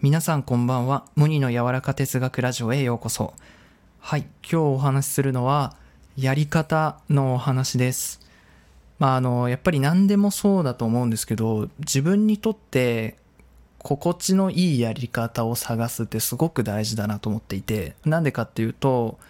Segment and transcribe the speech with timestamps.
[0.00, 1.06] 皆さんこんばんは。
[1.16, 3.34] 無二の柔らか哲学ラジオへようこそ。
[3.98, 5.74] はい、今日お話しするのは、
[6.16, 8.20] やり方のお話です。
[9.00, 13.16] まあ、あの、やっぱり何でもそうだと思うんですけど、自分にとって
[13.78, 19.26] 心地のいいやり方を探すってすごく大事だなと思っていて、なんでかっていうと、やっ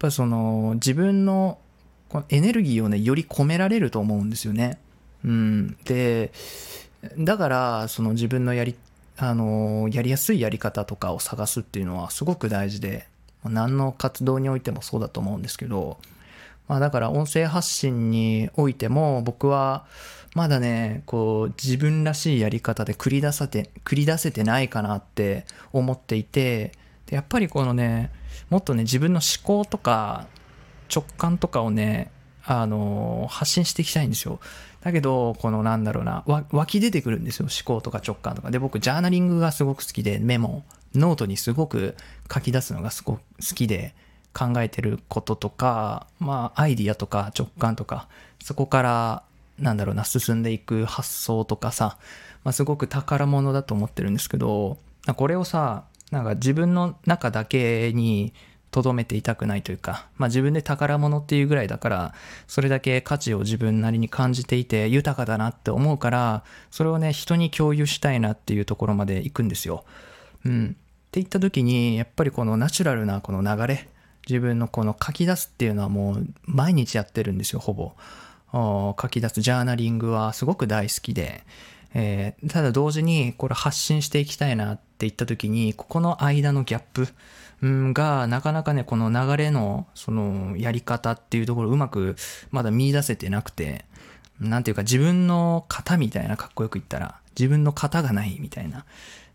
[0.00, 1.58] ぱりその自分の
[2.30, 4.80] エネルギーをね、より込められると思うんですよね。
[5.24, 5.76] うん。
[5.84, 6.32] で、
[7.16, 8.74] だから、その自分のやり、
[9.22, 13.06] あの、やりやすいやり方とかを探すっていうのはすごく大事で、
[13.44, 15.98] 何の活動においてもそうだと思うんですけど、
[16.68, 19.86] まあだから音声発信においても僕は
[20.34, 26.72] まだね、こう自分らしいやり方で繰り出さて、繰り出せてないかなって思っていて、
[27.06, 28.10] でやっぱりこのね、
[28.48, 30.28] もっとね、自分の思考とか
[30.94, 32.10] 直感とかをね、
[32.44, 34.40] あの、発信していきたいんですよ。
[34.82, 37.46] だけど、このなんだろうな、湧き出てくるんですよ。
[37.46, 38.50] 思考とか直感とか。
[38.50, 40.64] で、僕、ジャーナリングがすごく好きで、メモ、
[40.94, 41.96] ノートにすごく
[42.32, 43.94] 書き出すのがすごく好きで、
[44.32, 48.08] 考えてることとか、まあ、アイディアとか直感とか、
[48.42, 49.22] そこから、
[49.58, 51.98] なんだろうな、進んでいく発想とかさ、
[52.44, 54.78] まあ、すごく宝物だと思ってるんですけど、
[55.16, 58.32] これをさ、なんか自分の中だけに
[58.70, 62.14] 留めていたくないというか、まあ自分で宝物っていうぐらいだから、
[62.46, 69.84] それだけ価値を自分なりに感じていて豊かだなって思うから、それをね、人に共有したいなっていうところまで行くんですよ。
[70.44, 70.66] うん。
[70.66, 70.68] っ
[71.10, 73.88] て言った時に、やっぱりこのナチュラルなこの流れ、
[74.28, 77.92] 自分のこの書き出すっていうのはもう毎日やってるんですよ、ほぼ。
[78.52, 81.44] 書き出すジャーナリングはすごく大好きで、
[81.94, 87.08] えー、ただ同時にこれ発信していきたいなって言った時に、ここの間のギャップ
[87.62, 92.16] うんがなかなかね、この流れのそのやり方っていうところうまく
[92.50, 93.84] まだ見出せてなくて、
[94.40, 98.84] なんていうか自分の型みたいなかっこよく言ったら、自分の型がないみたいな。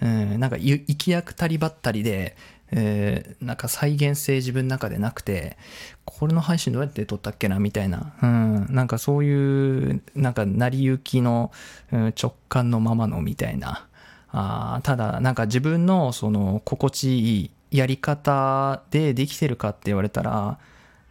[0.00, 2.36] うん、なんか行き役たりばったりで、
[2.74, 5.56] えー、なんか再現性自分の中でなくて、
[6.04, 8.14] これの配信どうやって撮ったっけなみたいな。
[8.22, 11.52] うん、なんかそういう、なんか成り行きの、
[11.92, 13.86] うん、直感のままのみたいな。
[14.30, 20.58] あただ、なんか自分のその心地いいやり方でできてるかって言われたら、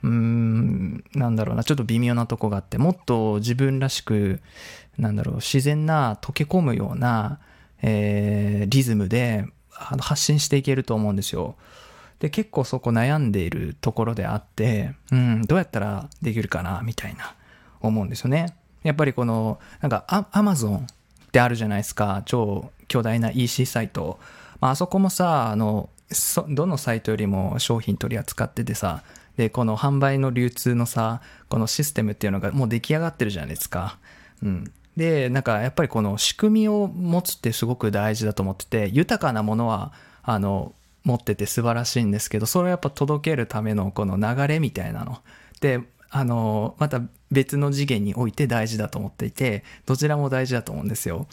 [0.03, 4.41] うーん、なんだろうな、ちょっと微妙なとこがあって、もっと自分らしく、
[4.97, 7.39] なんだろう、自然な溶け込むような、
[7.83, 9.45] えー、リズムで
[9.89, 11.55] あの発信していけると思うんですよ。
[12.19, 17.35] で、結構そこ悩んでいるところであって、うん、どうやったらできるかな、みたいな、
[17.81, 18.55] 思うんですよね。
[18.83, 20.81] やっぱりこの、なんかア、アマゾンっ
[21.31, 24.19] てあるじゃないですか、超巨大な EC サイト。
[24.59, 25.89] まあ、あそこもさ、あの、
[26.49, 29.01] どのサイトよりも商品取り扱っててさ、
[29.37, 33.97] で、この販売の流通のさ、このシステムっていうのがもう出来上がってるじゃないですか。
[34.43, 34.71] うん。
[35.01, 45.17] で、なんかやっぱりこの仕組みを持つってすごく大事だと思ってて、豊かなものは、あの、持ってて素晴らしいんですけど、それをやっぱ届けるためのこの流れみたいなの。
[45.59, 45.81] で、
[46.11, 47.01] あの、また
[47.31, 51.25] 別の次元において大事だと思っていて、どちらも大事だと思うんですよ。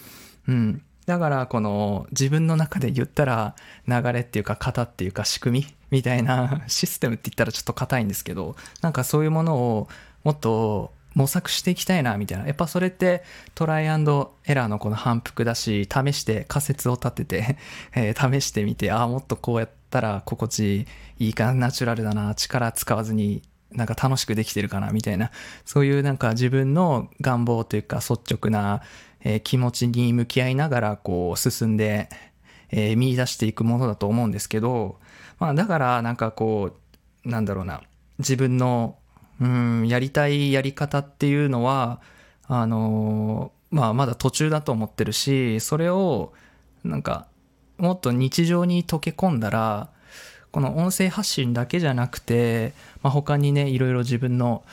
[0.46, 0.80] うん。
[1.04, 3.54] だからこの自分の中で言ったら
[3.86, 9.88] 流れっていうか型っていうか仕組みみたいなシステムって言ったらちょっと硬いんですけどなんかそういうものを
[10.22, 12.46] もっと模索していきたいなみたいな。
[12.46, 13.22] やっぱそれって
[13.54, 17.56] トライアンドエラーのこの反復だし試して仮説を立てて、
[17.94, 20.86] えー、試してみてああもっとこうやったら心地
[21.18, 23.42] いいかなナチュラルだな力使わずに
[23.72, 25.30] なんか楽しくできてるかなみたいな。
[25.64, 28.82] そういうなんか自分の願望というか率直な
[29.20, 32.08] えー、気持ちに向き合いながらこう進んで、
[32.70, 34.98] えー、見出していくものだと思うんですけど、
[35.38, 36.76] まあだからなんかこ
[37.24, 37.82] う、なんだろうな、
[38.18, 38.96] 自分の、
[39.40, 42.00] うん、やりたいやり方っていうのは、
[42.46, 46.32] あのー、まあまだ途中だと思ってるし、それを
[46.84, 47.26] なんか
[47.76, 49.90] もっと日常に溶け込んだら、
[50.50, 52.72] この音声発信だけじゃなくて、
[53.02, 54.64] まあ、他にね、いろいろ自分の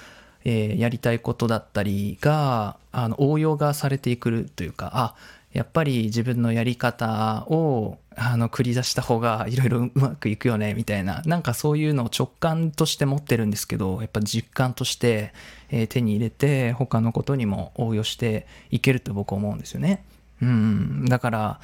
[0.46, 5.16] えー、やりたいことだったりがあの応用がされていくというかあ
[5.56, 11.22] やっぱり自分のやり方をあの繰り出した方がいろいろうまくいくよねみたいな。
[11.26, 15.32] なんかそういうのを直感として持ってるんですけどやっぱ実感として、
[15.72, 20.04] え、手に入れて他のことにも応用していけると僕思うんですよね。
[20.42, 21.06] うん。
[21.06, 21.60] だから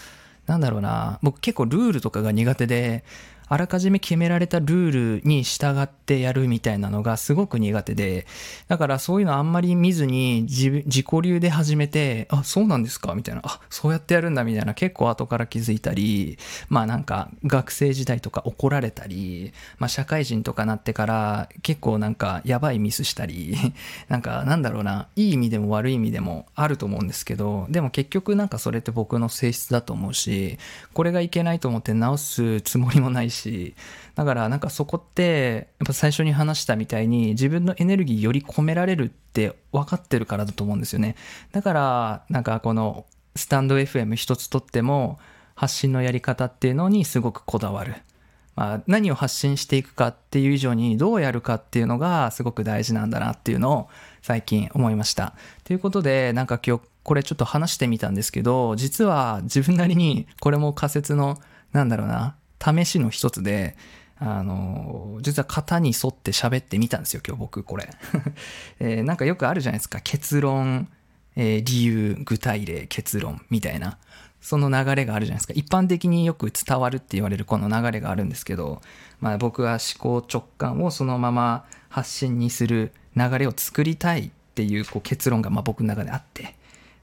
[0.48, 1.20] なんだろうな。
[1.22, 3.04] 僕結構ルールとかが苦手で
[3.52, 8.26] あらかじめ決められたルールに従ってやるみたいなのがすごく苦手で、
[8.70, 16.38] だからそういうのあんまり見ずに自自己流で始めて、あ、そうなんですかみたいな、あ、そうやってやるんだみたいな結構後から気づいたり、
[16.70, 23.58] まあなんか学生時代とか怒られたり、まあ社会人とかなってから結構なんかやばいミスしたり、
[24.08, 30.58] なんかなんだろうな、いい意味でも悪い意味でもあると思うんですけど、でも結局なんかそれって僕の性質だと思うし、
[30.94, 33.76] これがいけないと思って直すつもりもないし、し
[34.16, 41.16] だからなんかそこってやっぱ最初に話したみたいに自分のエネルギーより込められるって分かってるからだと思うんですよね。
[41.52, 43.06] だからなんかこの
[43.36, 45.20] スタンド FM 一つとっても
[45.56, 47.96] 発信のやり方っていうのにすごくこだわる。
[48.56, 53.90] まあ、何を発信していくかっていう以上にどうやるかっていうのがすごく大事なんだなっていうのを
[54.22, 55.34] 最近思いました。
[55.64, 61.40] ということでなんか今日これちょっと話してみたんですけど実は自分なりにこれも仮説の
[61.72, 63.76] なんだろうな試しの一つで
[64.24, 67.90] あの、実は型に沿って喋ってみたんですよ、今日僕これ。
[68.80, 70.00] えー、なんかよくあるじゃないですか。
[70.04, 70.88] 結論、
[71.36, 73.98] えー、理由、具体例、結論みたいな。
[74.40, 75.54] その流れがあるじゃないですか。
[75.56, 78.82] 一般的によく伝わるって言われるこの流れがあるんですけど、
[79.20, 86.56] まあ僕は思考直感をそのまま発信にする流れを作りたいっていうこう結論がま僕の中であって、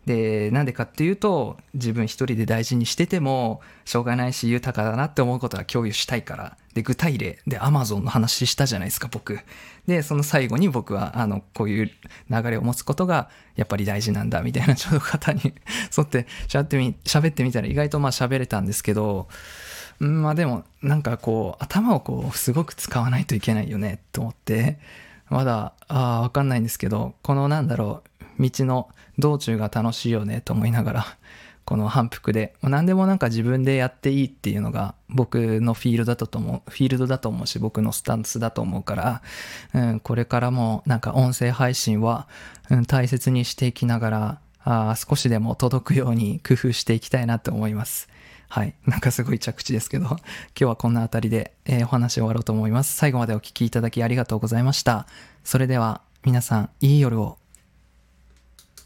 [0.08, 6.56] で、なんでかっていうと、自分一人で大事にしてても、しょうがないし豊かだなって思うことは共有したいから。
[6.72, 9.38] で、具体例で Amazon の話したじゃないですか、僕。
[9.86, 11.90] で、その最後に僕は、あの、こういう
[12.30, 15.42] 流れを持つことが、やっぱり大事なんだ、みたいな、ちょっと方に
[15.94, 19.28] 沿って喋ってみ、喋ってみたら意外とまあ喋れたんですけど、
[19.98, 24.78] まあでも、なんかこう、頭をこう、すごく使わないといけないよね、と思って、
[25.30, 28.02] まだ、ああ、わかんないんですけど、このなんだろ
[28.38, 28.88] う、道の
[29.18, 31.06] 道中が楽しいよねと思いながら、
[31.64, 39.22] この反復で、何でもなんか自分でやっていいっていうのが僕のフィールドだと思う、フィールドだと思うし、僕のスタンスだと思うから、
[39.74, 42.26] うん、これからもなんか音声配信は、
[42.70, 48.08] うん、大切にしていきながら、あ少しでも届くように工夫していきたいなと思います。
[48.48, 48.74] はい。
[48.86, 50.18] なんかすごい着地ですけど、 今
[50.54, 52.96] 日はこんなあたりで、えー、お話終わろうと思います。
[52.96, 55.06] 最後までお聴きいただきありがとうございました。
[55.44, 57.38] それでは皆さん、いい夜を。